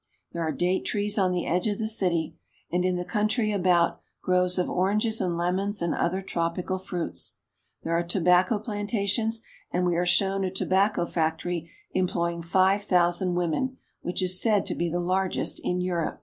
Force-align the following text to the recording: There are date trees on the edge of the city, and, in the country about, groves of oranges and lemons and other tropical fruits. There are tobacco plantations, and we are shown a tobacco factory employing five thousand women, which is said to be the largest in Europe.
There 0.31 0.41
are 0.41 0.51
date 0.51 0.83
trees 0.83 1.19
on 1.19 1.31
the 1.31 1.45
edge 1.45 1.67
of 1.67 1.77
the 1.77 1.87
city, 1.87 2.35
and, 2.71 2.83
in 2.83 2.95
the 2.95 3.05
country 3.05 3.51
about, 3.51 3.99
groves 4.23 4.57
of 4.57 4.67
oranges 4.67 5.21
and 5.21 5.37
lemons 5.37 5.79
and 5.79 5.93
other 5.93 6.23
tropical 6.23 6.79
fruits. 6.79 7.35
There 7.83 7.95
are 7.95 8.01
tobacco 8.01 8.57
plantations, 8.57 9.43
and 9.69 9.85
we 9.85 9.95
are 9.97 10.07
shown 10.07 10.43
a 10.43 10.49
tobacco 10.49 11.05
factory 11.05 11.69
employing 11.91 12.41
five 12.41 12.81
thousand 12.81 13.35
women, 13.35 13.77
which 14.01 14.23
is 14.23 14.41
said 14.41 14.65
to 14.65 14.73
be 14.75 14.89
the 14.89 14.99
largest 14.99 15.59
in 15.63 15.81
Europe. 15.81 16.19